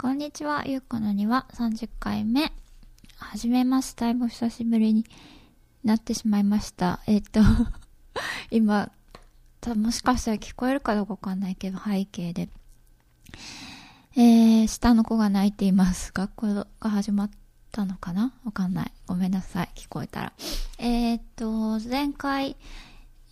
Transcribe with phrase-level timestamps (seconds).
[0.00, 2.54] こんにちは、ゆうこの庭30回目。
[3.18, 3.94] 始めます。
[3.96, 5.04] だいぶ久しぶりに
[5.84, 7.00] なってしまいました。
[7.06, 7.40] えっ、と
[8.50, 8.90] 今、
[9.76, 12.48] もしかしたら聞こえるかどうかわかんないけど、背景で。
[14.16, 16.12] えー、下の子が泣いています。
[16.14, 17.30] 学校が始まっ
[17.70, 18.32] たのかな？
[18.44, 18.92] わかんない。
[19.06, 19.68] ごめんなさい。
[19.74, 20.32] 聞こえたら。
[20.78, 22.56] えっ、と、前回、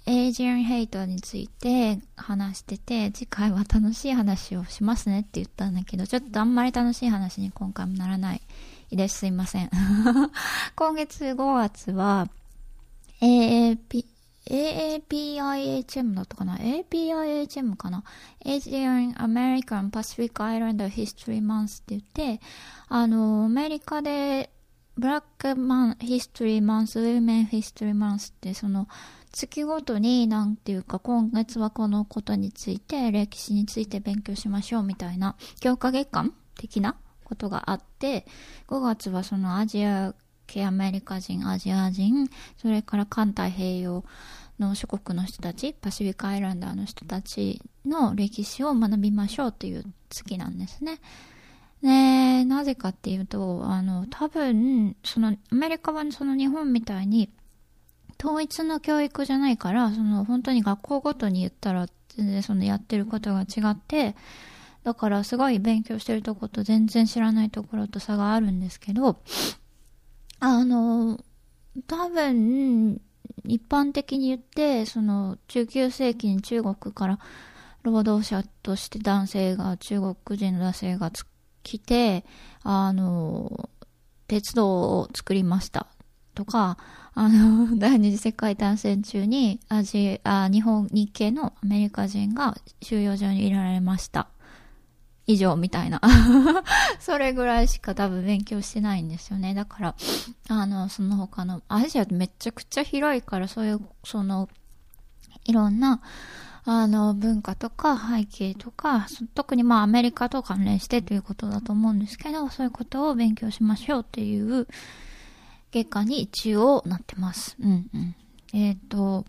[0.09, 8.41] エイジアンヘイトについて話してて、次回は楽しい話をしますねって言ったんだけど、ちょっとあんまり楽しい話に今回もならない
[8.91, 9.19] です。
[9.19, 9.71] すいません。
[10.77, 12.27] 今月5月は、
[13.21, 14.07] AAP、
[14.47, 18.03] AAPIHM だったかな ?APIHM かな
[18.47, 22.03] ?Asian American Pacific Islander History Month って言っ
[22.39, 22.41] て、
[22.89, 24.49] あの、アメリカで
[24.97, 28.89] ブラックマンヒストリーマンス、ウィメンヒストリーマンスってその
[29.33, 38.27] 月ごとになんていうか今月はこのことについて歴史について勉強しましょうみたいな強化月間的なことがあって
[38.69, 40.15] 5月はそのアジア
[40.49, 44.05] 系アメリカ人、アジア人、それから環太平洋
[44.59, 50.99] の諸国の人たち、パシフィックアイランダーの人たちの歴史を学びましょうという月なんですね。
[51.83, 57.31] ねなぜかっていうと、あの、多分、その、アメリカはその日本みたいに、
[58.21, 64.17] 統一の教育じゃないから、その、本当に学校ごとに言ったら、全然そのやってることが違って、
[64.85, 69.21] だからすごい勉強してるとこと全然知らないところと差があるんですけど、
[70.41, 71.21] あの、
[71.87, 73.01] 多分、
[73.45, 77.19] 一般的に言って、その、19世紀に中国から
[77.83, 81.11] 労働者として男性が、中国人の男性が
[81.63, 82.25] 来て、
[82.63, 83.69] あの、
[84.27, 85.87] 鉄道を作りました。
[86.35, 86.79] とか、
[87.21, 94.29] あの、第二次世界大戦中にアジア、日本、日系のアメリカ人が収容所に入れられました。
[95.27, 96.01] 以上みたいな。
[97.01, 99.53] それぐらいしか多分勉強してないんですよね。
[99.53, 99.95] だから、
[100.49, 104.49] あの、その他の、アジアってめちゃくちゃ広いから、そういう、その、
[105.45, 106.01] いろんな、
[106.67, 114.69] あの、文化とか背景とか、特にまあアメリカと関連してということだと思うんですけど、そういうことを勉強しましょうっていう
[115.71, 117.57] 結果に一応なってます。
[117.61, 118.15] うんうん。
[118.53, 119.25] えっ、ー、と、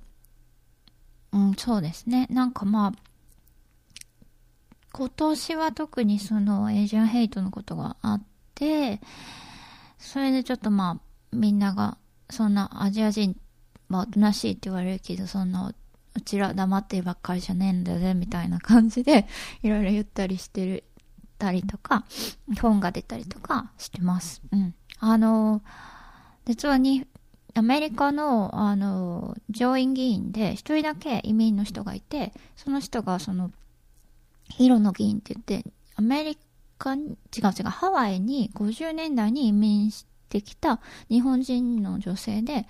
[1.31, 2.27] うん、そうですね。
[2.29, 3.09] なんかまあ、
[4.91, 8.23] 今年は特にそのエイジアンヘイトのことがあっ
[8.55, 8.99] て、
[9.97, 11.97] それでちょっとまあ、みんなが、
[12.29, 13.35] そんなアジア人、
[13.87, 15.73] まあ、おとなしいって言われるけど、そんな
[16.15, 19.27] うちら黙ってばっかりじゃねえんだぜ、みたいな感じで、
[19.61, 20.83] いろいろ言ったりしてる、
[21.37, 22.05] たりとか、
[22.59, 24.41] 本が出たりとかしてます。
[24.51, 24.73] うん。
[24.99, 25.61] あの、
[26.45, 27.05] 実はに、
[27.55, 33.51] アメリカの、あの、上院議員で一人だけ移民の人がいて、その人がその、
[34.49, 36.37] ヒロの議員って言って、アメリ
[36.77, 40.79] カ、違う違う、ハワイに50年代に移民してきた
[41.09, 42.67] 日本人の女性で、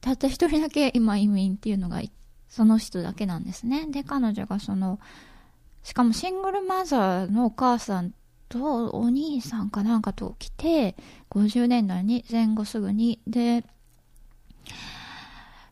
[0.00, 2.00] たった一人だけ今移民っていうのが
[2.48, 3.86] その人だけなんですね。
[3.90, 5.00] で、彼女がその、
[5.82, 8.12] しかもシングルマザーのお母さん
[8.48, 10.96] とお兄さんかなんかと来て、
[11.30, 13.64] 50年代に前後すぐに、で、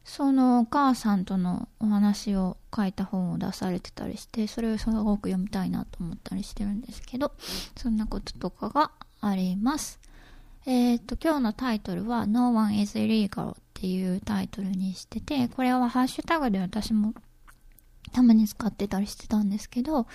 [0.04, 7.32] そのお母さんとのお話を書いた本を出されてたりして、それをすごく読みたいなと思ったりしてるんですけど、
[7.76, 10.00] そんなこととかがあります。
[10.64, 17.12] えっ、と、今日のタイトルは No one is illegal っていうタイトルにしてて、これはハッシュタグで私も
[18.12, 20.06] たまに使ってたりしてたんですけど、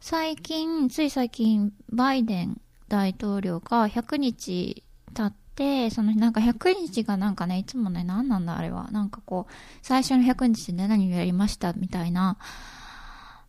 [0.00, 8.90] 最近、つい最近、バイデン大統領が100日経って、そのなんか100日がなんかね、いつもね、何なんだあれは。
[8.92, 12.38] なんかこう、最初の100日で何をやりましたみたいな、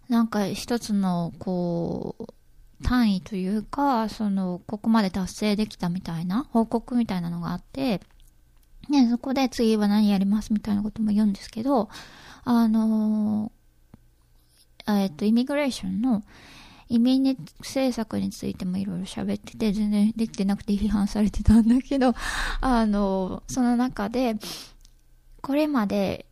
[0.10, 8.02] なんか一つの、こう、単位というか、その、ここまで達成できたみたいな、報告みたいなのがあって、
[8.90, 11.90] ね、そこで次は何やりますみたいなことも言うんですけど、
[12.44, 13.52] あの
[14.98, 16.24] えっと、イミグレーションの
[16.90, 22.16] 移民政策についてもいろいろ喋ってて、全然できてなくて批判されてたんだけど、
[22.62, 24.38] あの、その中で、
[25.42, 26.26] これまで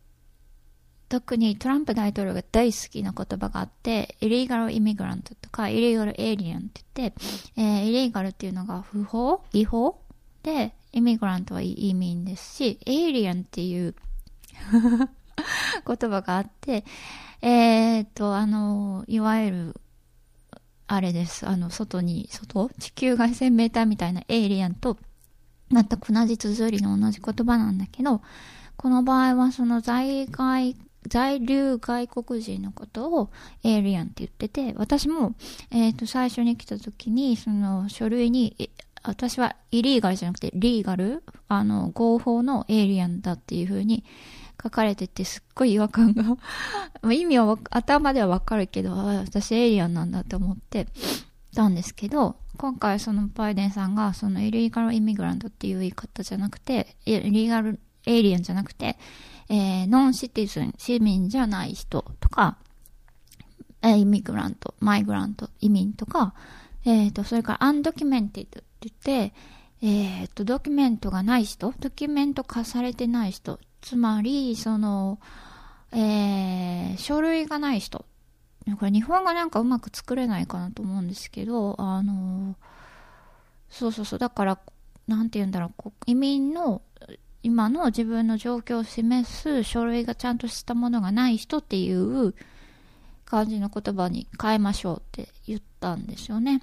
[1.08, 7.20] 特にトランプ大統領が大好きな言葉があって、イリーガルイミグラントとか、イリーガルエイリアンって言って、
[7.56, 10.00] えー、イリーガルっていうのが不法違法？
[10.42, 13.94] で、イミグラントは移民ですし、エイリアンっていう
[15.86, 16.84] 言葉があって、
[17.42, 19.80] えー、っと、あの、いわゆる、
[20.86, 21.46] あれです。
[21.46, 22.70] あの、外に、外？
[22.78, 24.96] 地球外線メーターみたいなエイリアンと、
[25.70, 28.22] 全く同じ綴りの同じ言葉なんだけど、
[28.76, 30.76] この場合はその在外
[31.06, 33.30] 在留外国人のことを
[33.64, 35.34] エイリアンって言ってて、私も、
[35.70, 38.70] えっ、ー、と、最初に来た時に、その書類に、
[39.02, 41.22] 私はイリーガルじゃなくて、リーガル？
[41.48, 44.04] あの、合法のエイリアンだっていう風に
[44.60, 46.36] 書かれてて、すっごい違和感が。
[47.12, 50.86] 意味は頭ではわかるけど、私エイリアンなんだって思って
[51.54, 58.98] たんですけど、今回そのバイデンさんが、そのイリーガルイミグラントっていう言い方じゃなくて、イリーガルエイリアンじゃなくて、
[59.48, 62.58] えー、ノンシティズン、市民じゃない人とか、
[63.82, 66.34] えー、イミグラント、マイグラント、移民とか、
[66.84, 69.34] えっ、ー、と、それからアンドキュメンティドって言って、
[69.82, 75.18] えっ、ー、と、ドキュメントがない人、ドキュメント化されてない人、つまり、その、
[75.92, 78.04] えー、書類がない人。
[78.78, 82.54] これ日本語なんかうまく作れないかなと思うんですけど、あの、
[83.70, 84.58] そうそうそう、だから、
[85.06, 86.82] なんて言うんだろう、移民の
[87.42, 92.34] 今の自分の状況を示す書類がちゃんとしたものがない人っていう
[93.24, 96.60] 感じの言葉に変えましょうって言ったんですよね。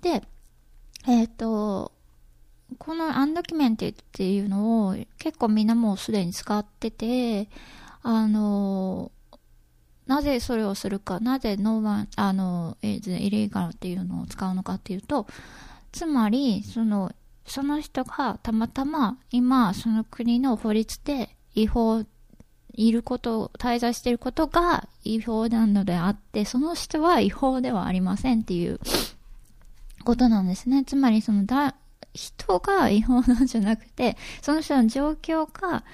[0.00, 0.22] で、
[1.06, 1.92] えっ、ー、と、
[2.78, 7.48] このアンドキュメンテっていうのを結構みんなもうすでに使ってて、
[8.02, 9.10] あの、
[10.06, 15.26] なぜそれをするか、なぜノーマン、あの、イリーガルっていうのを使うのかっていうと、
[15.92, 17.12] つまり、その、
[17.46, 22.04] その人がたまたま今その国の法律で違法
[22.72, 28.80] いること、滞在していることが違法なのであって、その人は違法ではありませんっていう
[30.04, 30.84] ことなんですね。
[30.84, 31.76] つまりそのだ、
[32.14, 35.84] 人が違法なんじゃなくて、その人の状況が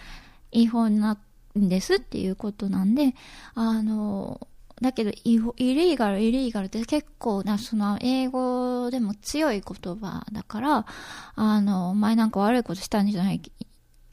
[0.52, 1.18] 違法な
[1.58, 3.14] んですっていうことなんで、
[3.54, 4.46] あの、
[4.80, 10.86] だけど、イリーガル、イリーガルって結構な、その、英語でも強い言葉だから、
[11.34, 13.42] あの、お前なんか悪いことしたんじゃない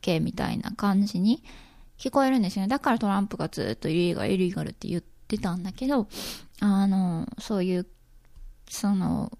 [0.02, 1.44] けみたいな感じに
[1.98, 2.68] 聞こえるんですよね。
[2.68, 6.08] だからトランプがずっとイリーガル、イリーガルって言ってたんだけど、
[6.60, 7.88] あの、そういう、
[8.70, 9.32] その、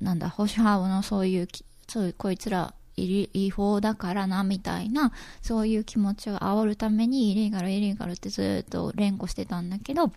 [0.00, 1.48] なんだ、保守派のそういう、
[1.88, 10.12] そう、こいつら、違法だからな、みたいな、そういう気持ちを煽るために、イリーガル、イリーガルってずっと連呼してたんだけど、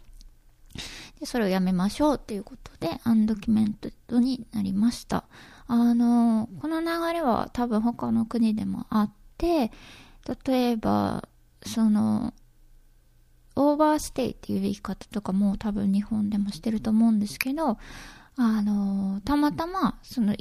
[1.19, 3.74] で、それをやめましょうっていうことで、アンドキュメン
[4.08, 5.25] トになりました。
[5.68, 9.72] あの、この流れは多分他の国でもあって、
[10.46, 11.28] 例えば、
[11.66, 12.34] その、
[13.56, 17.80] オーバーステイっていう言い方とかも多分日本でもしてると思うんですけど、
[18.36, 20.36] あの、たまたま、その、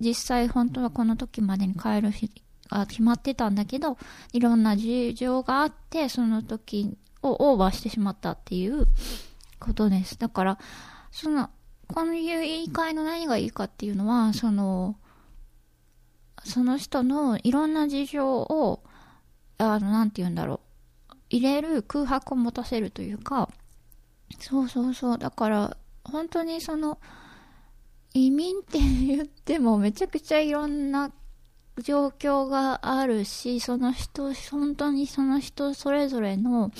[0.00, 2.30] 実際本当はこの時までに帰る日
[2.70, 3.98] が決まってたんだけど、
[4.32, 8.86] いろんな事情があって、その時をオーバーしてしまったっていう
[9.58, 10.18] ことです。
[10.18, 10.58] だから、
[11.10, 11.50] その、
[11.92, 14.96] こういう言い換えの何がいいかっていうのは、その、
[16.44, 18.82] その人のいろんな事情を、
[19.58, 20.60] あの、なんて言うんだろ
[21.10, 23.48] う、入れる空白を持たせるというか、
[24.38, 26.98] そうそうそう、だから、本当にその、
[28.14, 31.12] 移民って言ってもめちゃくちゃいろんな
[31.82, 36.72] 状況があるし、その人、本当にその人それぞれの、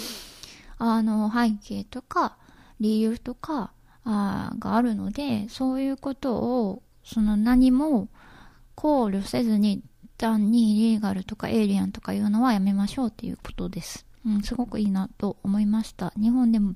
[0.79, 2.37] あの、背景とか、
[2.81, 3.73] 理由とか
[4.05, 8.09] あがあるので、そういうことを、その何も
[8.75, 9.83] 考慮せずに
[10.19, 14.05] 単にイリーガルとかエイリアンとかいうのはやめましょうっていうことです。
[14.27, 16.13] うん、すごくいいなと思いました。
[16.17, 16.75] 日本でも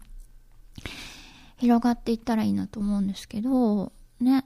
[1.58, 4.44] 広がっていったらいいなと思うんですけど、ね。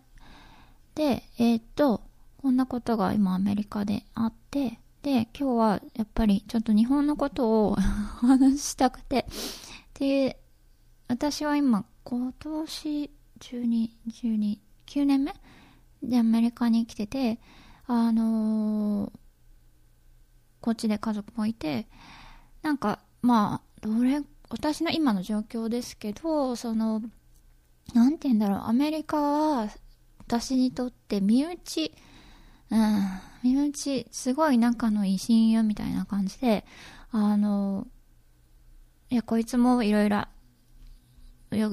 [0.94, 2.02] で、えー、っと、
[2.42, 7.74] こんなことが今アメリカであって、で、今日はやっぱりちょっと日本のことをお
[8.26, 9.26] 話したくて、
[9.94, 10.40] で、
[11.08, 15.34] 私は今、今年12、12、9年目？
[16.02, 17.38] でアメリカに来てて、
[17.86, 19.12] あのー、
[20.60, 21.86] こっちで家族もいて、
[22.62, 27.02] なんか、まあ、どれ、私の今の状況ですけど、その、
[27.94, 29.68] なんて言うんだろう、アメリカは、
[30.18, 31.92] 私にとって身内、
[32.70, 33.04] うん、
[33.42, 36.64] 身内、すごい仲のいい親友みたいな感じで、
[37.12, 37.86] あの、
[39.10, 40.26] いや、こいつもいろいろ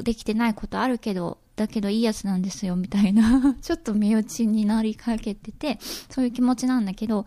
[0.03, 5.79] できてないことあるけど、だけどいいやつなんですよ、みたいな ちょっと身内になりかけてて、
[6.09, 7.25] そういう気持ちなんだけど、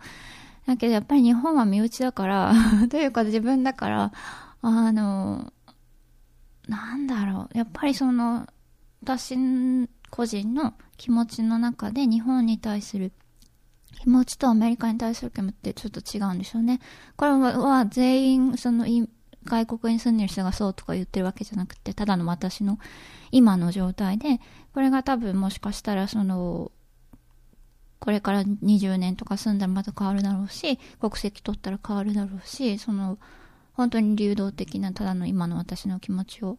[0.65, 2.53] だけどやっぱり日本は身内だから
[2.89, 4.11] というか自分だから、
[4.61, 5.51] あの、
[6.67, 8.47] なんだろう、やっぱりその、
[9.07, 9.37] 私
[10.09, 13.13] 個人の気持ちの中で日本に対する
[14.01, 16.81] 気持ちとアメリカに対する気持ちってちょっと違うんでしょうね。
[17.15, 18.85] これは全員、その、
[19.45, 22.79] 外国に住んでる人がそうとか言ってるわけじゃなくて、ただの私の
[23.31, 24.41] 今の状態で、
[24.73, 26.73] これが多分もしかしたらその、
[27.99, 33.17] これから20年とか住んだらまた変わるだろうし、国籍取ったら変わるだろうし、その、
[33.71, 36.57] 本当に流動的なただの今の私の気持ちを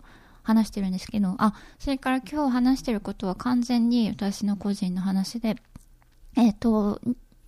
[0.49, 5.57] 話してるんですけど、あ、それから今日話してることは完全に私の個人の話で、
[6.37, 7.01] えっ、ー、と、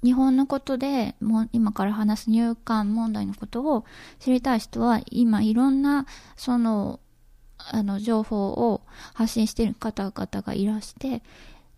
[0.04, 3.86] 日本のことで、もう今から話す入管問題のことを
[4.18, 7.00] 知りたい人は、今いろんな、その、
[7.56, 8.82] あの、情報を
[9.14, 11.22] 発信している方々がいらして、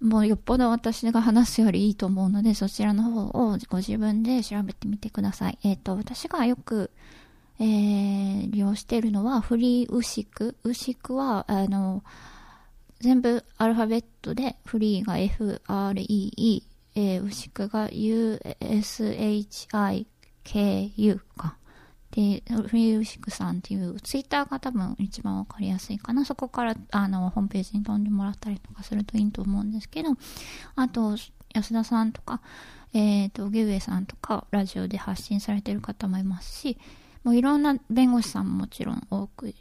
[0.00, 5.58] もうよっぽど私が話すよりいいと思うので、そちらの方をご自分で調べてみてください。
[5.62, 6.90] えっ、ー、と、私がよく、
[7.58, 10.56] えー、利用しているのは、フリーウシク。
[10.64, 12.02] ウシクは、あの、
[13.00, 16.62] 全部アルファベットで、フリーが F-R-E-E、
[16.94, 18.50] えー、ウシクが U-S-H-I-K-U
[21.36, 21.56] か。
[22.12, 26.26] で、フリーウシクさんっていうツイッターが多分一番わかりやすいかな。
[26.26, 30.10] そこからあのホームページに飛んでもらったりとかするといいと思うんですけど、
[30.76, 31.16] あと、
[31.54, 32.42] 安田さんとか、
[32.92, 36.78] えっ、ー、と、ゲウエさんとか、ラジオで発信されてる方もいますし、
[37.24, 39.54] もういろんな弁護士さんももちろん多く、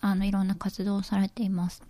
[0.00, 1.82] あの、いろんな活動をされています。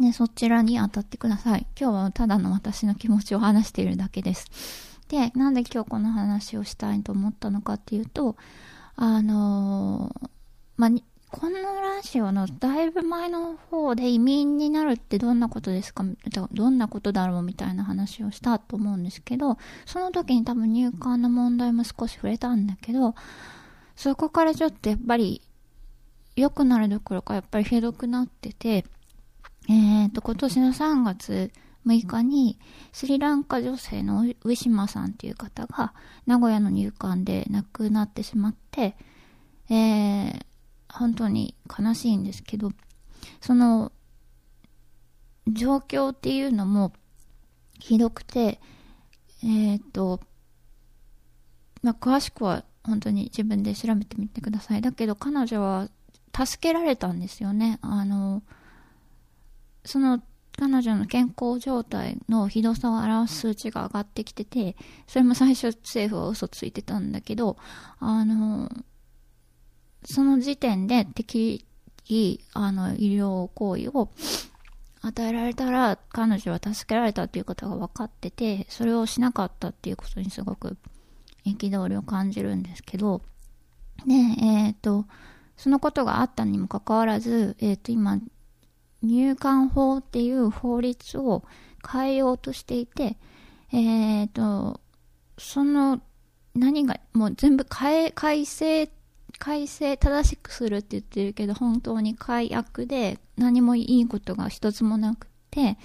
[0.00, 1.66] で、そちらに当たってください。
[1.78, 4.46] 今日はただの私の気持ちを話しているだけです。
[5.08, 8.36] で、なんで今日この話をしたいと思ったのかっていうと、
[8.96, 10.28] あのー、
[10.76, 10.90] まあ、
[11.30, 16.04] このラジオのだいぶ前の方で移民になるってどんなことですか
[16.52, 23.14] どんなことだろうみたいな話をしたと思うんですけど、その時に多分入管の問題も少し触れたんだけど、
[23.96, 25.42] そこからちょっとやっぱり
[26.36, 28.84] 良くなるどころかやっぱりひどくなってて、
[29.68, 31.52] えっ、と、今年の3月
[31.86, 32.58] 6日に
[32.92, 35.94] スリランカ女性のウィシマさんっていう方が
[36.26, 38.96] 名古屋の入管で亡くなってしまって、
[39.68, 40.44] えー、
[40.88, 42.70] 本当に悲しいんですけど、
[43.40, 43.92] その
[45.48, 46.92] 状況っていうのも
[47.78, 48.60] ひどくて、
[49.42, 50.20] えっ、ー、と、
[51.82, 54.80] まあ、詳しくは本当に自分で調べてみてください。
[54.80, 55.88] だけど彼女は
[56.34, 57.78] 助けられたんですよね。
[57.82, 58.42] あの、
[59.84, 60.22] その
[60.58, 67.56] 彼女の健康状態のひどさを表す数値が上がってきてて、それも最初政府は嘘ついてたんだけど、
[67.98, 68.70] あの、
[70.04, 71.64] その時点で適
[72.10, 74.10] 宜、あの、医療行為を
[75.00, 80.76] 与えられたら、彼女は助けられたっていうことが分かってて、それをしなかったっていうことにすごく
[81.44, 83.22] 憤りを感じるんですけど、
[84.06, 85.06] で、えっ、ー、と、
[85.56, 88.18] そのことがあったにもかかわらず、えっ、ー、と、今、
[89.02, 91.44] 入管法っていう法律を
[91.90, 93.16] 変えようとしていて、
[93.72, 94.80] えっ、ー、と、
[95.38, 96.00] その、
[96.54, 98.90] 何が、もう全部変え、改正、
[99.38, 105.78] 改正正しくするって言ってるけど、本当に改悪で何もいいことが一つもなくて、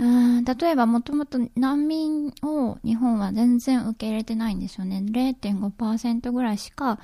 [0.00, 5.02] うん例えばもともと難民を日本は全然受け入れてないんですよね。
[5.04, 6.98] 0.5%ぐらいしか、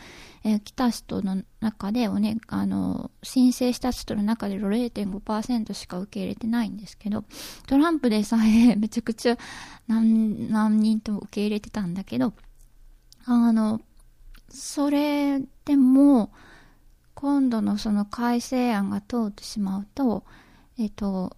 [0.45, 7.25] えー、来た人の中でお、ね、あの、申請した人の中で0.5%しか受け入れてないんですけど、
[7.67, 9.37] トランプでさえ めちゃくちゃ
[9.89, 12.33] 何何人と受け入れてたんだけど、
[13.27, 13.83] あの、
[14.49, 16.33] それでも、
[17.15, 20.25] 今度のその改正案が通ってしまうと、
[20.79, 21.37] えっと、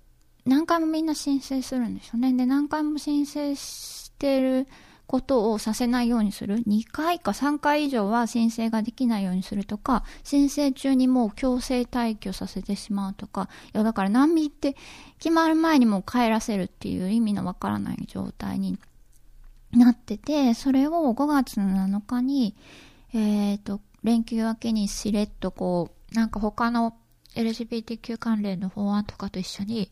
[0.49, 2.33] 何回もみんな申請するんですよね。
[2.33, 4.67] で、何回も申請してる
[5.07, 6.57] ことをさせないようにする。
[6.65, 14.75] 2回か3回以上は申請ができないようにするとか、申請中にもう強制退去させてしまうとか、いやだから難民って
[15.19, 18.79] 決まる前にもう帰らせるっていう意味のわからない状態に
[19.73, 22.57] なってて、それを5月の7日に、
[23.13, 26.97] えっ、ー、と、連休明けにしれっとこう、なんか他の
[27.35, 29.91] LGBTQ 関連の法案とかと一緒に、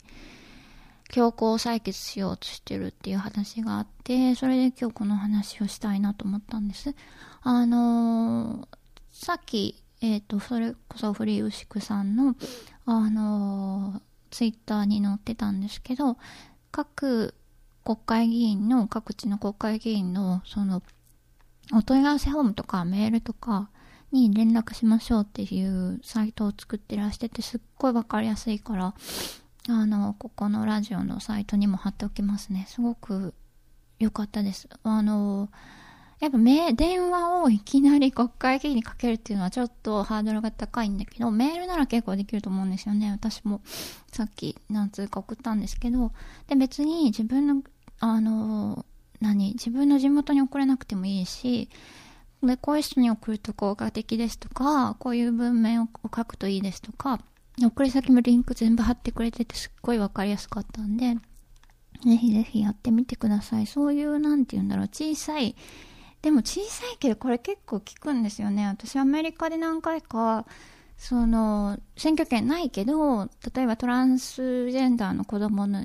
[1.09, 6.95] 強行採決しようとしてるっていう話があって、それで今日この話をしたいなと思ったんです。
[7.43, 8.67] あのー、
[9.13, 12.35] さっき、えっ、ー、と、それこそフリーウシクさんの、
[12.85, 16.19] あのー、ツイッターに載ってたんですけど、
[16.71, 17.35] 各
[17.85, 20.83] 国会議員の、各地の国会議員の、その、
[21.73, 23.71] お問い合わせフォームとかメールとか
[24.13, 28.95] に連絡しましょうっていうサイトを作ってらしてて、すっごいわかりやすいから、
[29.69, 32.67] あの、ここのラジオのサイトにも貼っておきますね。
[32.69, 33.35] すごく
[33.99, 34.69] 良かったです。
[34.83, 35.49] あの、
[36.21, 43.11] やっぱ電話をいきなり国会議員にかけるっていうのはちょっとハードルが高いんだけど、メールなら結構できると思うんですよね。
[43.11, 43.61] 私も
[44.13, 46.13] さっき何通か送ったんですけど、
[46.49, 47.63] で別に自分の、
[48.01, 48.87] あの、
[49.21, 51.69] 何、自分の地元に送れなくてもいいし、
[52.43, 57.21] で、こういう人に送ると効果的ですとか、こういう文面を書くといいですとか、
[57.63, 61.15] 送り先もリンク全部貼ってくれててすっごいわかりやすかったんで、
[62.05, 63.67] ぜひぜひやってみてください。
[63.67, 65.57] そういう、なんて言うんだろう、小さい、
[66.21, 68.67] でも小さいけどこれ結構聞くんですよね。
[68.67, 70.47] 私アメリカで何回か、
[70.99, 75.85] その、選挙権ないけど、例えばトランスジェンダーの子供の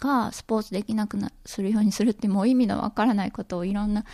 [0.00, 4.04] がスポーツできなくなするようにするってもう意味のわからないことをいろんな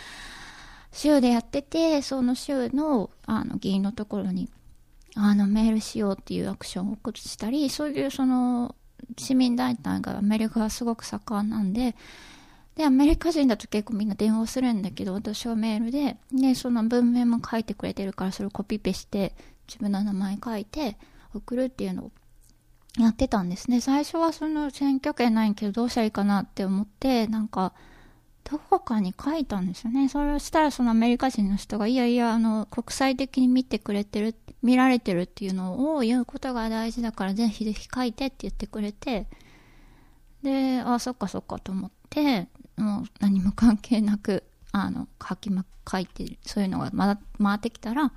[0.91, 4.49] 州でやってて、その州のあの議員のところに
[5.15, 8.75] あのメールしようっていうアクションを起こしたり、そういうその
[9.17, 11.95] 市民団体がアメリカはすごく盛んなんで、
[12.75, 19.35] で、アメリカ人だと結構みんな電話するんだけど、私はメールで、で、その文面も書いてくれてるから、それをコピペして、
[19.67, 20.97] 自分の名前書いて、
[21.33, 22.11] 送るっていうのを
[22.97, 23.81] やってたんですね。
[23.81, 27.73] 最初はその選挙権ないけど、どうしたらいいかなって思って、なんか、
[28.49, 30.09] どこかに書いたんですよね。
[30.09, 39.27] それをしたらそのアメリカ人の人が、いやいや、あの、国際的に見てくれてる、見られてるっていうのを言うことが大事だから、ぜひぜひ書いてって言ってくれて、
[40.41, 48.11] で、あ、あそっかそっかと思って、もう何も関係なく、あの、書きま、書いて、そういうのがまだ回ってきたら、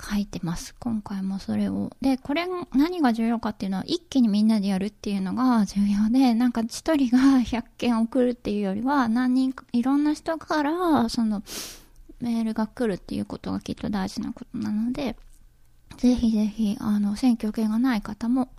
[0.00, 0.74] 書いてます。
[0.78, 1.90] 今回もそれを。
[2.00, 11.42] で、これ何が重要かっていうのは、一気にみんなでやるっていうのが重要で、なんか一人が 100件送るっていうよりは、何人か、いろんな人から、その、
[12.20, 15.16] メールが来るっていうことがきっと大事なことなので、
[15.96, 18.50] ぜひぜひ、あの、選挙権がない方も、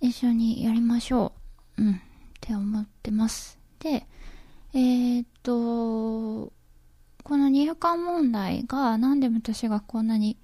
[0.00, 1.32] 一緒にやりましょ
[1.78, 1.82] う。
[1.82, 1.94] うん。
[1.94, 1.96] っ
[2.40, 3.58] て思ってます。
[3.78, 4.06] で、
[4.74, 6.52] えー、っと、
[7.24, 10.36] この入管問題がなんで私がこんなに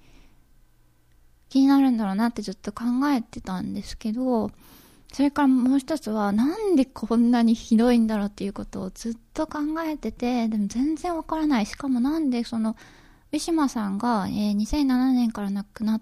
[1.49, 4.51] 気になるんだろうなってずっと考えてたんですけど、
[5.13, 11.65] それからもう一つはなんでこんなにひどいんだろうっていうことをずっと考えてて、でも全然わからない。
[11.65, 12.75] しかもなんでその、
[13.31, 16.01] ウィシュマさんが、えー、2007年から亡くなっ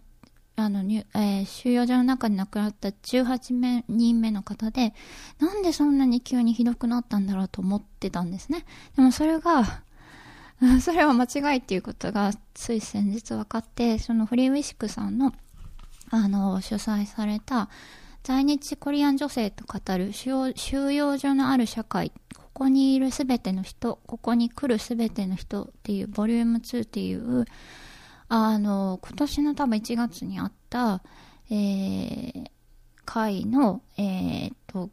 [0.60, 4.94] あの、えー、収容所の中に亡くなった18人目の方で、
[5.40, 8.66] なんでそんなに急にひどくなったんだろうと思ってたんですね。
[8.96, 9.84] でもそれが、
[10.82, 15.34] それは間違いっていうことがつい先日分かって、そのフリーウィシクさんの、
[16.10, 17.70] あの、主催された、
[18.24, 27.46] 在日コリアン女性と語る収容所のある社会、ここにいるすべての人、ここに来るすべての人っていう、ボリューム2っていう、
[28.28, 31.02] あの、今年の多分1月にあった、
[31.50, 32.52] えー、
[33.06, 34.90] 会の、えー、と、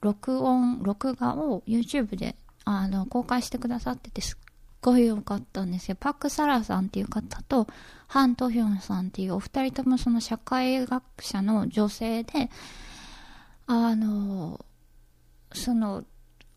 [0.00, 4.49] 録音、録画を YouTube で、あの、公開してくださってて、すっ
[4.80, 5.96] ごい良かったんですよ。
[5.98, 7.66] パク・サラさんっていう方と、
[8.08, 12.50] ハン・トヒョンさんっていうお二人ともその社会学者の女性で、
[13.66, 14.64] あの、
[15.52, 16.04] その、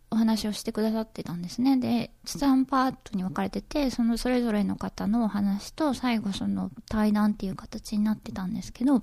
[0.09, 1.77] お話をしてくださってたんですね。
[1.77, 9.01] で、3パートに分かれてて、そのそれぞれの方のお話と、最後その対談っていう形になってたんですけど、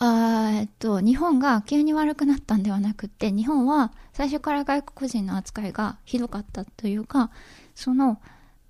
[0.00, 7.30] あえっと、日本が急に悪くなったんではなくて、日本は最初から外国人の扱いがひどかったというか、
[7.74, 8.20] その、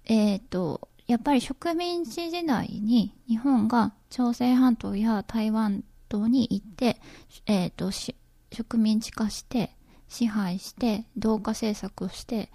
[0.07, 6.99] えっと、やっぱり植民地時代に日本が朝鮮半島や台湾島に行って、
[7.47, 9.71] えっと、植民地化して、
[10.09, 12.51] 支配して、同化政策をして、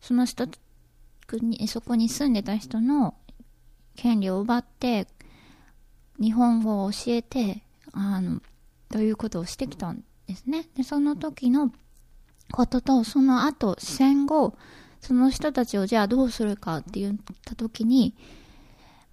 [0.00, 0.46] その人
[1.40, 3.14] に、そこに住んでた人の
[3.96, 5.08] 権利を奪って、
[6.20, 8.40] 日本語を教えて、あの、
[8.90, 10.68] ということをしてきたんですね。
[10.76, 11.72] で、その時の
[12.50, 14.56] ことと、その後、戦後、
[15.00, 18.14] その人たちをじゃあどうするかって言った時に、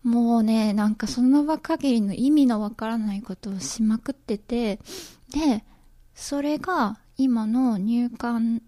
[0.03, 4.79] もうね、なんかその場限りの意味のわからないことをしまくってて、
[5.33, 5.63] で、
[6.13, 8.61] それが今の入管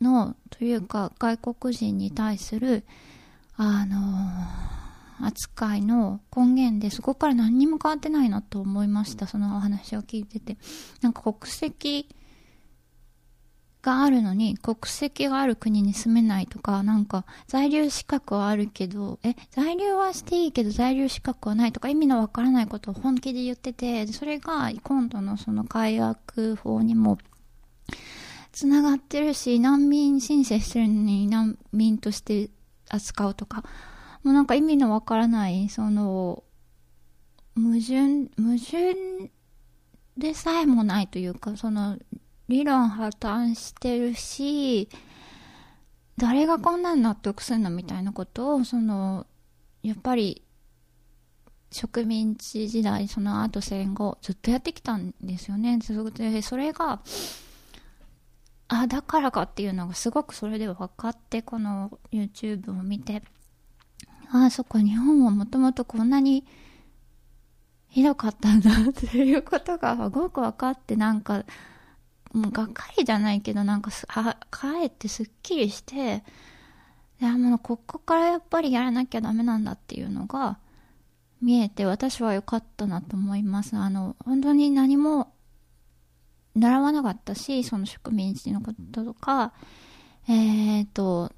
[0.00, 2.84] の、というか外国人に対する、
[3.56, 3.96] あの
[5.20, 9.26] 扱いの根源でそこから何にも変わってないなと思いました。
[9.26, 10.56] そのお話を聞いてて。
[11.00, 12.08] なんか国籍
[13.82, 27.18] があるのに国籍がある国に住めないとかなんか在留資格はあるけどえ在留はしていいけど在留資格はないとか意味のわからないことを本気で言っててそれが今度のその改悪法にも
[28.52, 32.50] つながってるし難民申請してるのに難民として
[32.88, 33.62] 扱うとか
[34.22, 36.42] もうなんか意味のわからない、その、
[37.56, 39.30] 矛盾、矛盾
[40.16, 41.98] でさえもないというか、その、
[42.48, 44.88] 理論破綻してるし、
[46.16, 49.26] 誰がこんなに納得するのみたいなことを、その、
[49.82, 50.42] やっぱり、
[51.70, 55.78] 植民地時代、その後戦後、ずっとやってきたんですよね。
[55.78, 57.00] で、それが、
[58.68, 63.22] あ、だからかっていうのがすごくそれで分かって、この YouTube を見て、
[64.30, 66.44] ああ、そっか、日本はもともとこんなに
[67.88, 71.44] ひどかったんだっていうことがすごく分かって、なんか、
[72.32, 76.22] もうがっかりじゃないけど、なんかは、かえってすっきりして、
[77.20, 80.58] いやもうここからやっぱりやらなきゃダメなんだっていうのが
[81.42, 83.76] 見えて私は良かったなと思います。
[83.76, 85.32] あの、本当に何も
[86.54, 89.52] 習わなかったし、その植民地のこととか、
[90.28, 91.32] えっ、ー、と、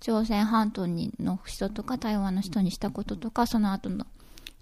[0.00, 4.06] 朝鮮半島にの人とか台湾の人にしたこととか、その後の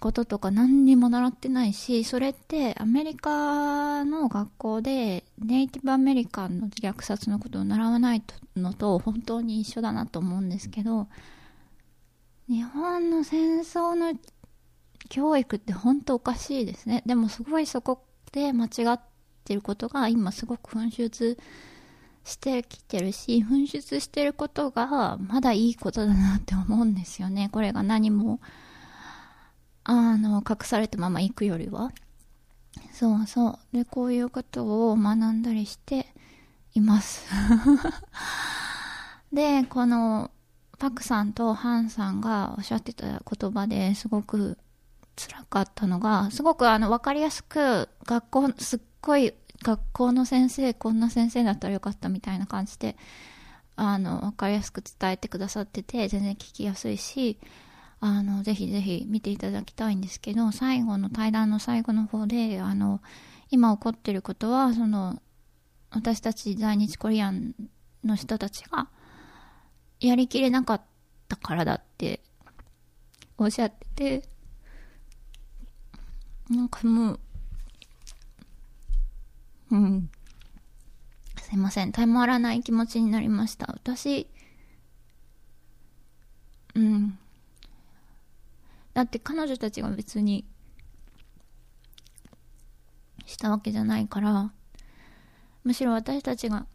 [0.01, 8.23] こととか何にも習ってないし、それってアメリカの学校でネイティブアメリカンの虐殺のことを習わない
[8.57, 11.09] のと本当に一緒だなと思うんですけど、
[12.49, 14.19] 日本の戦争の
[15.09, 17.03] 教育って本当おかしいですね。
[17.07, 19.01] でもすごいそこで間違っ
[19.45, 21.39] てることが今すごく噴出
[22.29, 27.49] してきてるし、噴出してることがまだいいことだなって思うんですよね。
[27.53, 28.41] これが何も、
[29.85, 31.91] あの、隠されたまま行くよりは。
[32.93, 33.77] そうそう。
[33.77, 36.15] で、こういうことを学んだりして
[36.75, 37.27] います。
[39.33, 40.31] で、この、
[40.79, 44.57] パクさんとハンさんがおっしゃってた言葉ですごく
[45.17, 52.97] 辛かったのが、すごくあの、わかりやすく、学校、すっごい、学校の先生、こんな先生だったらよかったみたいな感じで、
[53.77, 57.39] あの、わかりやすく伝えてくださってて、全然聞きやすいし、
[58.01, 63.01] あの、ぜひぜひ見ていただきたいんですけど、最後の対談の最後の方で、あの、
[63.51, 65.21] 今起こってることは、その、
[65.91, 67.55] 私たち在日コリアン
[68.05, 68.89] の人たちが、
[70.01, 70.83] やりきれなかっ
[71.29, 72.21] たからだって
[73.37, 74.29] おっしゃってて、
[76.51, 77.21] なんかもう、
[79.71, 80.11] うん。
[81.41, 81.93] すいません。
[81.93, 83.67] たまらない気持ちになりました。
[83.73, 84.29] 私、
[86.75, 87.19] うん。
[88.95, 90.45] だって彼女たちが別に、
[93.27, 94.53] したわけじゃないから、
[95.65, 96.67] むしろ私たちが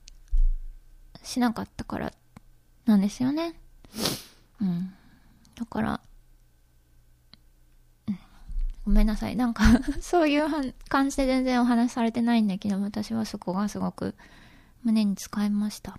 [1.24, 2.14] しなかったから
[2.86, 3.56] なんですよね。
[4.62, 4.94] うん。
[5.56, 6.02] だから、
[8.86, 9.36] ごめんなさい。
[9.36, 9.64] なんか
[10.02, 14.16] そういう感じで全然お話されてないんだけど、私はそこがすごく
[14.84, 15.98] 胸に使いました。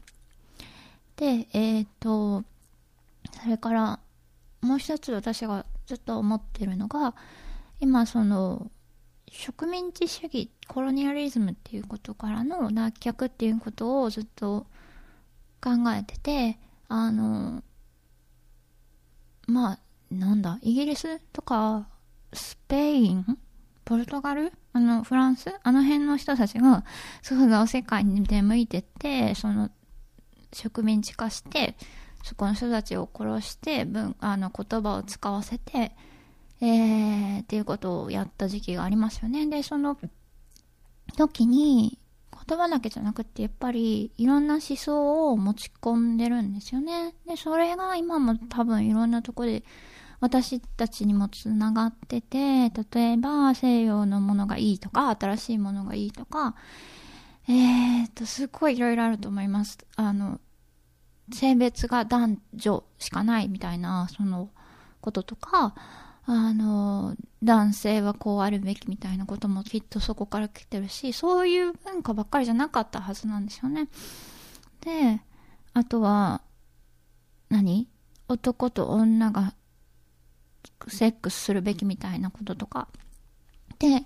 [1.17, 2.45] で、えっ、ー、と、
[3.43, 4.01] それから、
[4.61, 7.15] もう一つ私がずっと思ってるのが、
[7.81, 8.71] 今その、
[9.31, 14.67] 植民地主義、コロニアリズムっていうことからの脱却っていうことをずっと
[15.61, 17.63] 考えてて、あの、
[19.47, 19.79] まあ、
[20.11, 21.89] なんだ、イギリスとか、
[22.35, 23.39] スペイン？
[23.85, 24.53] ポルトガル？
[24.73, 25.55] あの、フランス？
[25.63, 26.85] あの辺の人たちが、
[27.23, 29.71] そうだ、世界に出向いてて、その、
[30.53, 31.77] 植民地化して、
[32.23, 35.97] そこの人たちを殺して、文、あの、言葉を使わせて、
[36.61, 39.47] えー、っていうことをやった時期がありますよね。
[39.47, 39.99] で、その
[41.17, 41.99] 時に、
[42.47, 47.15] 言葉だけじゃなくて、やっぱりいろんな思想を持ち込んでるんですよね。
[47.27, 49.65] で、それが今も多分いろんなとこで
[50.25, 56.55] 私たちにもつながってて、例えば西洋のものがいいとか、新しいものがいいとか、
[57.47, 59.77] えーと、すっごいいろいろあると思います。
[59.97, 60.41] あの、
[61.31, 64.49] 性別が男女しかないみたいな、その
[65.03, 65.75] こととか、
[66.25, 73.91] あの、男性はこうあるべきみたいなこともきっとそこから来てるし、そういう文化ばっかりじゃなかったはずなんですよね。
[74.81, 75.21] で、
[75.75, 76.41] あとは、
[77.51, 77.91] 何？
[78.27, 79.53] 男と女が
[80.89, 82.89] セックスするべきみたいなこととか。
[83.79, 84.05] で、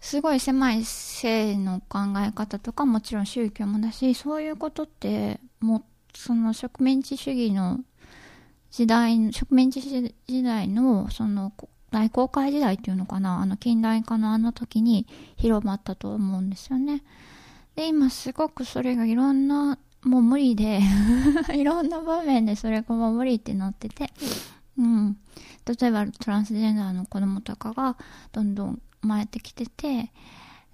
[0.00, 5.82] すごい狭い性の考え方とかもちろん宗教もだし、そういうことって、もう、
[6.14, 7.80] その植民地主義の
[8.70, 11.52] 時代、植民地時代の、その、
[11.90, 17.02] 大航海時代っていうのかな、あの近代化のあの時に広まったと思うんですよね。
[17.76, 20.80] で、今すごくそれがいろんな、もう無理で
[21.54, 24.12] いろんな場面でそれがもう無理ってなってて、
[24.78, 25.16] うん。
[25.74, 27.96] 例えばトランスジェンダーの子供とかが
[28.32, 30.12] どんどん生まれてきてて、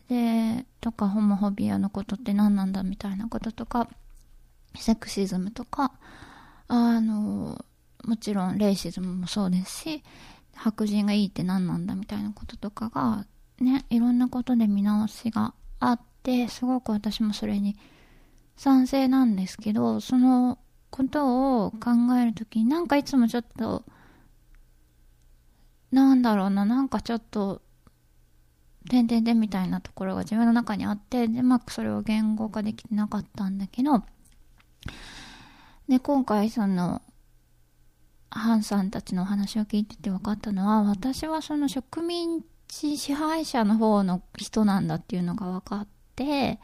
[0.08, 3.88] で、とかホモホビアのことって何なんだみたいなこととか、
[4.76, 5.92] セクシズムとか、
[6.68, 7.64] あの、
[8.04, 10.02] もちろんレイシズムもそうですし、
[10.54, 13.26] 白人がいいって何なんだみたいなこととかが、
[13.60, 17.76] ね、いろんなことで見直しがあって、すごく私もそれに
[18.56, 20.58] 賛成なんですけど、その
[20.90, 23.84] ことを考えるときになんかいつもちょっと、
[25.94, 27.62] なんだろうな、なんかちょっと、
[28.90, 34.02] てんてんてんみたいなところが自分の中にあって、で、うまくそれを言語化できてなかったんだけど、
[35.88, 37.00] で、今回その、
[38.28, 46.58] ハンさんたちのお話を聞いてて分かったのは、私はその植民地支配者の方の人なんだっていうのが分かって、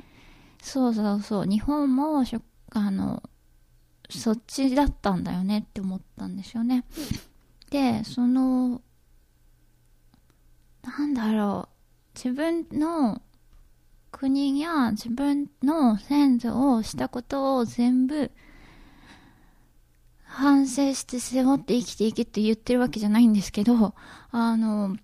[0.61, 2.25] そうそうそう、日本も
[2.73, 3.23] あの、
[4.11, 6.85] そっちだったんだよねって思ったんですよね。
[7.71, 8.83] で、その、
[10.99, 11.69] なんだろ
[12.15, 13.23] う、自分の
[14.11, 18.33] 国や自分の先祖をしたことを全部
[20.25, 23.95] 反省して背負って生きていけって言ってるわけじゃないんですけど、
[24.33, 24.97] あの、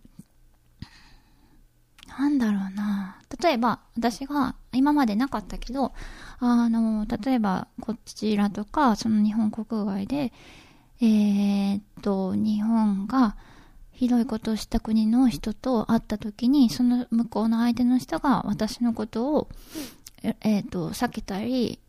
[2.19, 3.21] なんだろうな。
[3.41, 5.93] 例えば、私が今までなかったけど、
[6.39, 10.33] あの、例えば、こちらとか、その日本国外で、
[11.01, 13.37] えー、っと、日本が
[13.97, 19.49] ひどいことをした国の人と会った時に、その向こうの相手の人が私のことを、
[20.23, 21.81] えー、と、避けたり、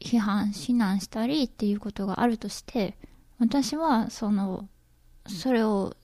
[0.00, 2.98] 批判、非難したりっていうことがあるとして、
[3.38, 4.68] 私は、その、
[5.28, 5.94] それを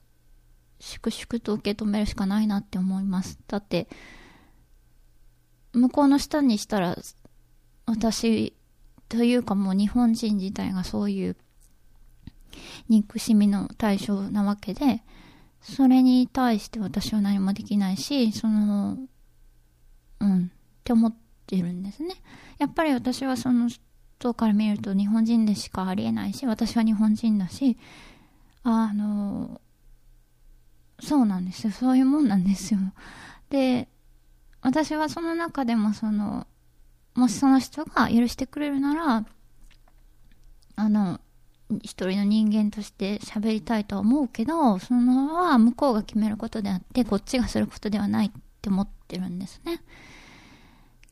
[0.79, 3.40] 粛々と受け止めるしかないなって思います。
[3.49, 3.88] だって、
[5.73, 6.97] 向こうの下にしたら、
[7.85, 8.55] 私
[9.09, 11.37] というかもう日本人自体がそういう
[12.88, 15.03] 憎しみの対象なわけで、
[15.61, 18.99] それに対して私は何もできないし、その、
[20.21, 20.49] うん、っ
[20.85, 21.14] て思っ
[21.47, 22.14] てるんですね。
[22.59, 27.77] やっぱり私はその人から見ると日本人でしかありえないし、私は日本人だし、
[28.62, 29.61] あの、
[31.01, 31.73] そうなんですよ。
[31.73, 32.81] そういうもんなんですよ。
[33.51, 33.88] で、
[34.61, 36.47] 私はその中でもその、
[37.14, 39.27] もしその人が許してくれるなら、
[40.77, 41.21] あの、
[41.83, 48.31] 一人の人間として喋りたいとは思うけど、そのは向こうが決めることであって、こっちがすることではないっ
[48.62, 49.83] て思ってるんですね。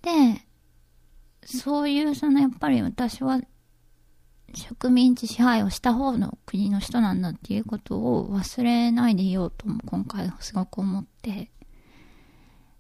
[0.03, 0.47] で、
[1.45, 3.41] そういう、そのやっぱり私は
[4.55, 11.51] 植民地支配をした方の国の人なんだっていうことを忘れないでいようとも今回すごく思って、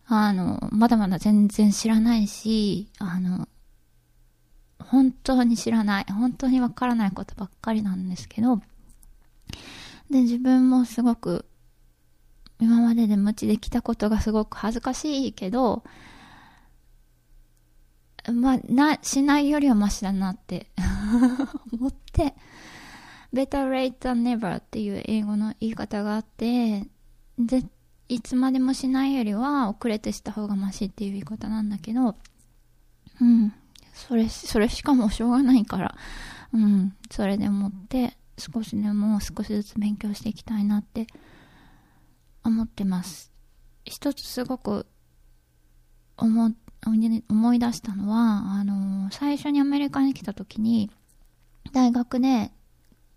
[0.06, 3.48] あの、まだまだ全然知らないし、あの、
[4.88, 8.60] 本当に知らない、本当にわからないことばっかりなんですけど、
[10.10, 11.44] で、自分もすごく、
[12.60, 15.82] 今までで無知できたことがすごく恥ずかしいけど、
[18.32, 20.70] まあ、な、しないよりはマシだなって
[21.72, 22.34] 思って、
[23.32, 26.88] better late than never っていう英語の言い方があって、
[27.38, 27.64] で、
[28.08, 32.14] いつまでもしないよりは遅れてした方がマシっていう言い方なんだけど、
[33.20, 33.52] うん。
[33.96, 35.96] それ、それしかもしょうがないから、
[36.52, 36.94] うん。
[37.10, 41.06] それでもって、少しでも少しずつ勉強していきたいなって
[42.44, 43.32] 思ってます。
[43.84, 44.86] 一つすごく
[46.18, 46.52] 思
[47.28, 50.90] 思い出したのは、あの、最初にアメリカに来た時に、
[51.72, 52.52] 大学で、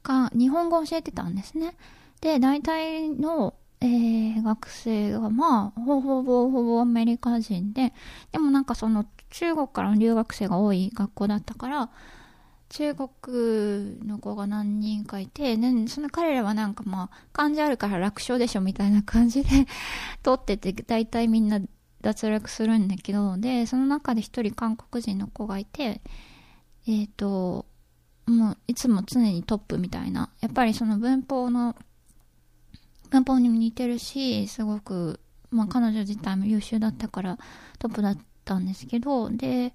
[0.01, 1.75] か、日本語を教えてたんですね。
[2.21, 7.93] で、大体の、えー、学生が、まあほぼ、ほぼほぼアメリカ人で、
[8.31, 11.89] でもなんかその、中国からの留学生が多い学校だったから、
[12.69, 19.49] 中国の子が何人かいて、ね、その彼らはなんかまあ、漢字あるから楽勝でしょみたいな感じで
[20.23, 21.59] 通ってて、大体みんな
[22.01, 26.01] 脱落するんだけど、で、その中で一人韓国人の子がいて、
[26.87, 27.65] えっ、ー、と、
[28.27, 30.31] もういつも常にトップみたいな。
[30.39, 31.75] やっぱりその文法の、
[33.09, 37.39] 文法にも似てるし、すごく、まあ彼女自体も優秀だったから
[37.79, 39.73] トップだったたんですけど、で、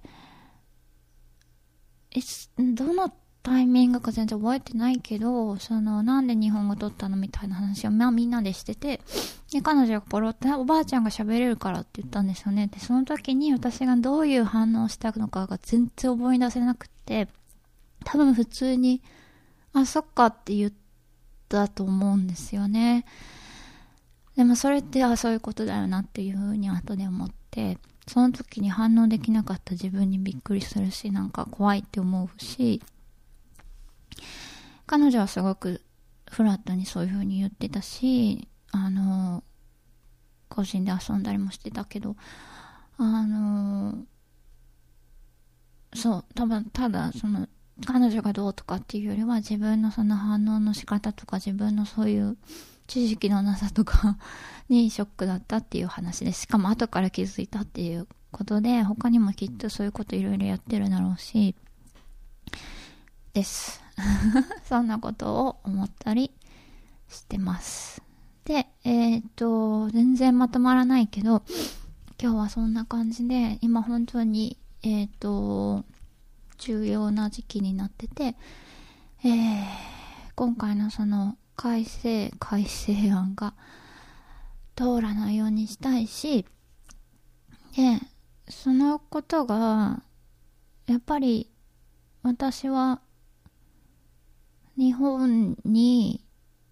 [2.11, 2.19] え、
[2.59, 3.09] どの
[3.41, 8.99] タイミングか全然覚えてないけど、その、なんで日本語取ったのみたいな話を、まあみんなでしてて、
[9.51, 12.67] で、彼女がポロって、おばあちゃんが喋れるからって言ったんですよね。
[12.67, 17.29] で、その時に私がどういう反応したのかが全然思い出せなくて、
[18.03, 19.01] 多分普通に、
[19.73, 20.73] あ、そっかって言っ
[21.47, 23.05] たと思うんですよね。
[24.35, 32.81] でもそれって、あ、そういうことだよなっていうふうに後で思って、その時に反応できなかった自分にびっくりするし、なんか怖いって思うし、
[34.85, 35.81] 彼女はすごく
[36.29, 39.43] フラットにそういう風に言ってたし、あの、
[40.49, 42.15] 個人で遊んだりもしてたけど、
[42.97, 44.05] あの、
[45.95, 47.47] そう、多分、ただ、その、
[47.85, 52.37] 彼女がどうとかっていうよりは自分のその反応の仕方とか自分のそういう
[52.87, 54.17] 知識のなさとか
[54.69, 61.55] にショックだったっていう話で、しかも後から気づいたっていうことで、他にもきっとそういうこといろいろやってるだろうし、
[63.33, 63.83] です。
[64.67, 66.31] そんなことを思ったり
[67.09, 68.01] してます。
[68.45, 71.43] で、えっ、と、全然まとまらないけど、
[72.21, 75.83] 今日はそんな感じで、今本当に、えっ、と、
[76.57, 78.35] 重要な時期になってて、
[79.23, 79.65] えー、
[80.35, 83.53] 今回のその改正、改正案が
[84.75, 86.45] 通らないようにしたいし、
[87.75, 87.99] で、
[88.49, 90.03] そのことが、
[90.87, 91.49] やっぱり
[92.21, 93.01] 私は
[94.77, 96.25] 日本に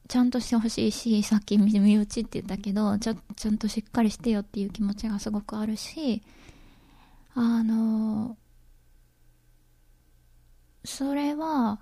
[0.08, 6.22] ちゃんとしてほしいし、さっき身内って言ったけど、ちょ、ちゃんとしっかりしてよっていう気持ちがすごくあるし、
[7.34, 8.38] あの、
[10.84, 11.80] それは、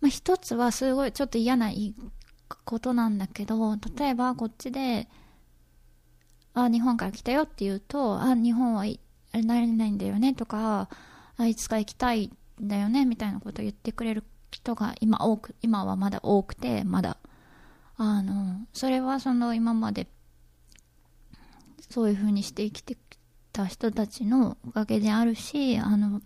[0.00, 1.70] まあ、一つはすごいちょっと嫌な
[2.64, 5.08] ことなんだけど、例えばこっちで、
[6.54, 8.84] あ、日本から来たよって言うと、あ、日本は
[9.32, 10.88] なれないんだよねとか、
[11.36, 17.18] あいつか行きたいんだよねみたいなことを言ってくれる人が今多く、今はまだ多くて、まだ。
[17.96, 20.06] あの、それはその今まで、
[21.90, 22.98] そういう風にして生きてき
[23.52, 26.22] た人たちのおかげであるし、あの、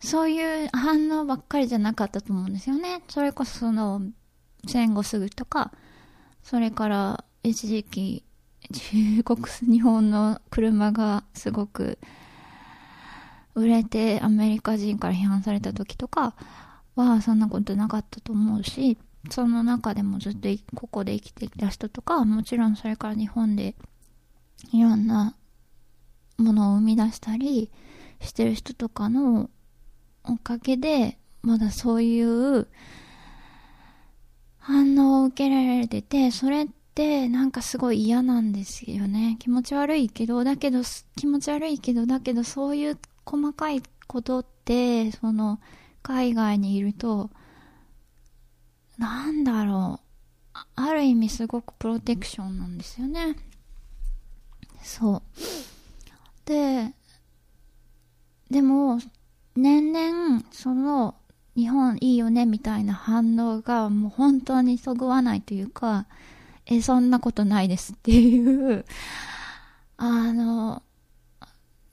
[0.00, 3.02] そういう反応ばっかりじゃなかったと思うんですよね。
[3.08, 4.02] それこそその、
[4.66, 5.72] 戦後すぐとか、
[6.42, 8.24] それから一時期、
[8.72, 11.98] 中国、日本の車がすごく
[13.54, 16.34] 売れてアメリカ人から批判された時とか
[16.96, 18.98] はそんなことなかったと思うし、
[19.30, 23.74] その中でもずっとここで生きてきた人とか、もちろんそれから日本で
[24.72, 25.36] いろんな
[26.38, 27.70] ものを生み出したり
[28.20, 29.50] してる人とかの
[30.24, 32.66] おかげで、まだそういう
[34.58, 39.36] 反応を受けられてて、それってなんかすごい嫌なんですよね。
[39.38, 40.82] 気持ち悪いけど、だけど、
[41.16, 45.58] 気持ち悪いけど、だけどそういう細かいことって、その、
[46.02, 47.30] 海外にいると、
[48.98, 50.00] なんだろ
[50.54, 50.58] う。
[50.76, 53.36] ある意味すごくプロテクションなんですよね。
[54.82, 55.22] そう。
[56.44, 56.92] で、
[58.50, 59.00] でも、
[59.56, 61.14] 年々、その、
[61.56, 66.06] 日本いいよねみたいな反応がもう本当にそぐわないというか、
[66.66, 68.84] え、そんなことないですっていう、
[69.96, 70.82] あの、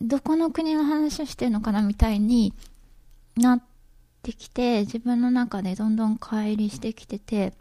[0.02, 2.54] どこの国の話をしてるのかなみたいに
[3.36, 3.64] なっ
[4.22, 7.54] てきて、自分の中でどんどん乖離してきてて、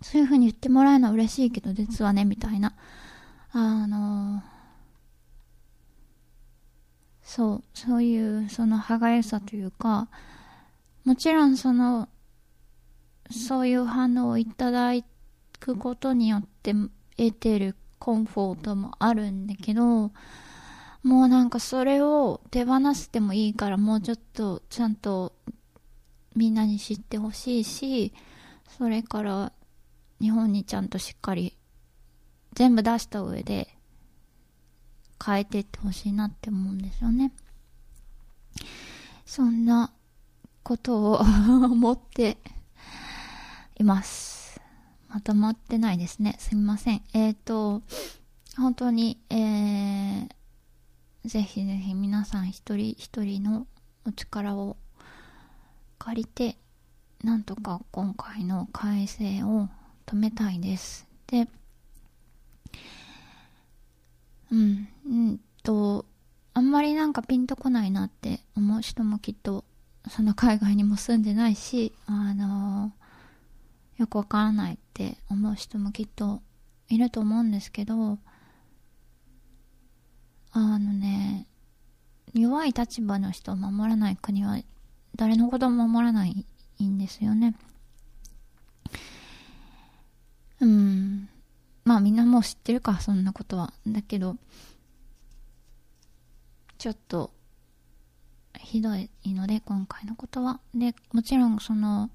[0.00, 2.74] そういう風に言ってもらえるのは嬉しいけど、実はね、みたいな。
[3.52, 4.42] あの、
[7.22, 10.08] そう、そういう、その歯がゆさというか、
[11.04, 12.08] もちろんその、
[13.30, 14.94] そういう反応をいただ
[15.58, 16.72] くことによって
[17.16, 20.12] 得てるコンフォートもあるんだけど、
[21.02, 25.32] もうなんかそれを手放してもいいからもうちょっとちゃんと
[26.34, 28.12] みんなに知ってほしいし、
[28.76, 29.52] それから
[30.20, 31.56] 日本にちゃんとしっかり
[32.54, 33.68] 全部出した上で
[35.24, 37.32] 変えていってほしいなって思うんですよね。
[39.26, 39.92] そんな
[40.62, 42.38] ことを 思って
[43.78, 44.47] います。
[45.08, 46.36] まとまってないですね。
[46.38, 47.02] すみません。
[47.14, 47.82] えっ、ー、と、
[48.56, 50.28] 本当に、えー、
[51.24, 53.66] ぜひぜひ皆さん一人一人の
[54.06, 54.76] お力を
[55.98, 56.56] 借りて、
[57.24, 59.68] なんとか今回の改正を
[60.06, 61.06] 止めたいです。
[61.26, 61.48] で、
[64.50, 66.04] うん、うんと、
[66.54, 69.64] あんまりなんかピンとこないなって思う人もきっと、
[70.08, 72.92] その海外にも住んでないし、あの、
[73.98, 76.40] よくわからないって思う人もきっと
[76.88, 78.18] いると思うんですけど、
[80.52, 81.46] あのね、
[82.32, 84.58] 弱い立場の人を守らない国は
[85.16, 86.46] 誰のことも守らない
[86.82, 87.54] んですよね。
[90.60, 91.28] うん。
[91.84, 93.72] まあみんなもう知ってるか、そんなことは。
[93.86, 94.36] だけど、
[96.78, 97.32] ちょっと、
[98.58, 100.60] ひどいので、今回のことは。
[100.74, 102.10] で、もちろんその、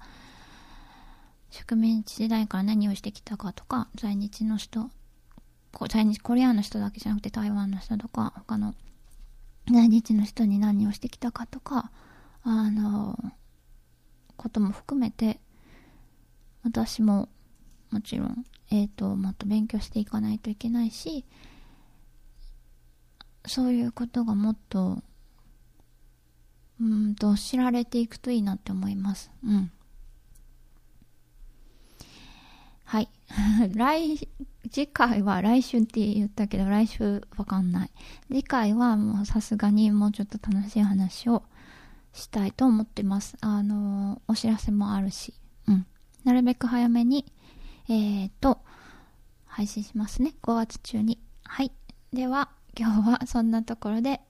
[1.54, 4.90] 植民地時代から何をしてきたかとか、在日の人、
[5.88, 8.74] 在日コリアンの人だけじゃなくて台湾の人とか、他の
[9.72, 11.92] 在日の人に何をしてきたかとか、
[12.42, 13.16] あの、
[14.36, 15.38] ことも含めて、
[16.64, 17.28] 私も
[17.92, 21.24] もちろん、えっ、ー、と、もっと勉強していかないといけないし、
[23.46, 25.04] そういうことがもっと、
[26.80, 29.30] うんと、知られていくといいなって思います。
[29.44, 29.70] うん。
[32.84, 33.08] はい。
[33.74, 34.16] 来、
[34.70, 37.90] 次回は来週って言ったけど、来週わかんない。
[38.28, 41.42] 次回はもうさすがにもうちょっと楽しい話を
[42.12, 43.36] したいと思ってます。
[43.40, 45.34] あの、お知らせもあるし。
[45.66, 45.86] うん。
[46.24, 47.24] なるべく早めに
[47.88, 48.60] えっ、ー、と、
[49.46, 50.34] 配信しますね。
[50.42, 51.18] 5月中に。
[51.44, 51.72] はい。
[52.12, 54.20] では、今日はそんなところで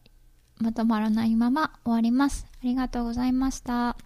[0.59, 2.47] まとまらないまま終わります。
[2.61, 3.97] ありがとうございました。